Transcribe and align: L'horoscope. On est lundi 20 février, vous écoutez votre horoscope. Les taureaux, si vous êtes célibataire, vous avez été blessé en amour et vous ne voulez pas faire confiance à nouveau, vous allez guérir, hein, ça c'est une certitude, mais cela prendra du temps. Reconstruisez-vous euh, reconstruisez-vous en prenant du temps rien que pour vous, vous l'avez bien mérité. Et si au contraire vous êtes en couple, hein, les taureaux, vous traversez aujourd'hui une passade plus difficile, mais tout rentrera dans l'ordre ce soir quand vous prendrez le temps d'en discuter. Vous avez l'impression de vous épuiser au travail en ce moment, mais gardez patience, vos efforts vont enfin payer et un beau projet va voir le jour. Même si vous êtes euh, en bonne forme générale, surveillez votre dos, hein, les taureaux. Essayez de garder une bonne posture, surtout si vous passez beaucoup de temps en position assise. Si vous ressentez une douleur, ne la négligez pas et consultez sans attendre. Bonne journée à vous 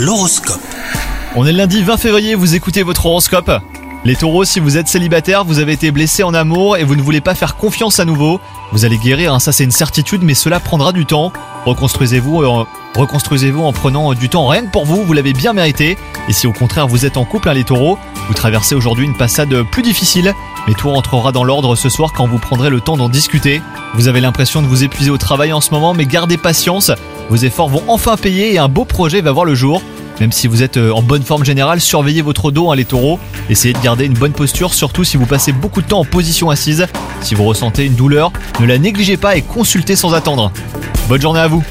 L'horoscope. 0.00 0.62
On 1.36 1.44
est 1.44 1.52
lundi 1.52 1.82
20 1.82 1.98
février, 1.98 2.34
vous 2.34 2.54
écoutez 2.54 2.82
votre 2.82 3.04
horoscope. 3.04 3.52
Les 4.06 4.16
taureaux, 4.16 4.46
si 4.46 4.58
vous 4.58 4.78
êtes 4.78 4.88
célibataire, 4.88 5.44
vous 5.44 5.58
avez 5.58 5.74
été 5.74 5.90
blessé 5.90 6.22
en 6.22 6.32
amour 6.32 6.78
et 6.78 6.84
vous 6.84 6.96
ne 6.96 7.02
voulez 7.02 7.20
pas 7.20 7.34
faire 7.34 7.54
confiance 7.54 8.00
à 8.00 8.06
nouveau, 8.06 8.40
vous 8.72 8.86
allez 8.86 8.96
guérir, 8.96 9.34
hein, 9.34 9.40
ça 9.40 9.52
c'est 9.52 9.64
une 9.64 9.70
certitude, 9.70 10.22
mais 10.22 10.32
cela 10.32 10.58
prendra 10.58 10.92
du 10.92 11.04
temps. 11.04 11.34
Reconstruisez-vous 11.66 12.42
euh, 12.42 12.64
reconstruisez-vous 12.96 13.62
en 13.62 13.74
prenant 13.74 14.14
du 14.14 14.30
temps 14.30 14.46
rien 14.46 14.64
que 14.64 14.70
pour 14.70 14.86
vous, 14.86 15.04
vous 15.04 15.12
l'avez 15.12 15.34
bien 15.34 15.52
mérité. 15.52 15.98
Et 16.30 16.32
si 16.32 16.46
au 16.46 16.52
contraire 16.52 16.88
vous 16.88 17.04
êtes 17.04 17.18
en 17.18 17.26
couple, 17.26 17.50
hein, 17.50 17.54
les 17.54 17.64
taureaux, 17.64 17.98
vous 18.26 18.32
traversez 18.32 18.74
aujourd'hui 18.74 19.04
une 19.04 19.18
passade 19.18 19.54
plus 19.64 19.82
difficile, 19.82 20.32
mais 20.66 20.72
tout 20.72 20.88
rentrera 20.88 21.30
dans 21.30 21.44
l'ordre 21.44 21.76
ce 21.76 21.90
soir 21.90 22.14
quand 22.14 22.26
vous 22.26 22.38
prendrez 22.38 22.70
le 22.70 22.80
temps 22.80 22.96
d'en 22.96 23.10
discuter. 23.10 23.60
Vous 23.96 24.08
avez 24.08 24.22
l'impression 24.22 24.62
de 24.62 24.66
vous 24.66 24.82
épuiser 24.82 25.10
au 25.10 25.18
travail 25.18 25.52
en 25.52 25.60
ce 25.60 25.72
moment, 25.72 25.92
mais 25.92 26.06
gardez 26.06 26.38
patience, 26.38 26.90
vos 27.30 27.36
efforts 27.36 27.68
vont 27.68 27.82
enfin 27.86 28.16
payer 28.16 28.52
et 28.52 28.58
un 28.58 28.68
beau 28.68 28.84
projet 28.84 29.20
va 29.20 29.30
voir 29.30 29.44
le 29.44 29.54
jour. 29.54 29.80
Même 30.18 30.32
si 30.32 30.48
vous 30.48 30.62
êtes 30.62 30.76
euh, 30.76 30.90
en 30.90 31.00
bonne 31.00 31.22
forme 31.22 31.44
générale, 31.44 31.80
surveillez 31.80 32.20
votre 32.20 32.50
dos, 32.50 32.70
hein, 32.70 32.76
les 32.76 32.84
taureaux. 32.84 33.18
Essayez 33.48 33.72
de 33.72 33.78
garder 33.78 34.04
une 34.04 34.14
bonne 34.14 34.32
posture, 34.32 34.74
surtout 34.74 35.04
si 35.04 35.16
vous 35.16 35.24
passez 35.24 35.52
beaucoup 35.52 35.80
de 35.80 35.86
temps 35.86 36.00
en 36.00 36.04
position 36.04 36.50
assise. 36.50 36.86
Si 37.22 37.34
vous 37.34 37.44
ressentez 37.44 37.86
une 37.86 37.94
douleur, 37.94 38.32
ne 38.58 38.66
la 38.66 38.76
négligez 38.76 39.16
pas 39.16 39.36
et 39.36 39.42
consultez 39.42 39.96
sans 39.96 40.12
attendre. 40.12 40.52
Bonne 41.08 41.22
journée 41.22 41.40
à 41.40 41.48
vous 41.48 41.64